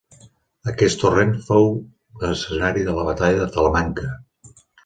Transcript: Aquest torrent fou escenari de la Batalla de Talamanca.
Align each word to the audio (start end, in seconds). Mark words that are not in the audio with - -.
Aquest 0.71 0.99
torrent 1.03 1.35
fou 1.51 1.69
escenari 2.31 2.87
de 2.91 2.99
la 3.01 3.07
Batalla 3.11 3.39
de 3.45 3.49
Talamanca. 3.59 4.13